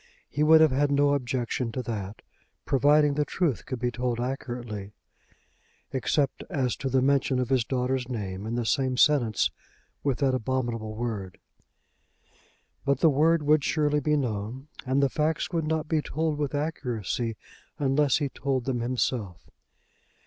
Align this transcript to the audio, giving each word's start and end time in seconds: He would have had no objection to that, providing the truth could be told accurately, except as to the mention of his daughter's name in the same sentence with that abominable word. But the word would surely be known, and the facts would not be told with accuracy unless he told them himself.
He 0.27 0.41
would 0.41 0.61
have 0.61 0.71
had 0.71 0.89
no 0.91 1.13
objection 1.13 1.71
to 1.73 1.83
that, 1.83 2.23
providing 2.65 3.13
the 3.13 3.23
truth 3.23 3.67
could 3.67 3.77
be 3.77 3.91
told 3.91 4.19
accurately, 4.19 4.93
except 5.91 6.43
as 6.49 6.75
to 6.77 6.89
the 6.89 7.03
mention 7.03 7.37
of 7.37 7.49
his 7.49 7.63
daughter's 7.63 8.09
name 8.09 8.47
in 8.47 8.55
the 8.55 8.65
same 8.65 8.97
sentence 8.97 9.51
with 10.03 10.17
that 10.17 10.33
abominable 10.33 10.95
word. 10.95 11.37
But 12.83 13.01
the 13.01 13.11
word 13.11 13.43
would 13.43 13.63
surely 13.63 13.99
be 13.99 14.15
known, 14.17 14.69
and 14.87 15.03
the 15.03 15.07
facts 15.09 15.51
would 15.51 15.67
not 15.67 15.87
be 15.87 16.01
told 16.01 16.39
with 16.39 16.55
accuracy 16.55 17.37
unless 17.77 18.17
he 18.17 18.29
told 18.29 18.65
them 18.65 18.79
himself. 18.79 19.51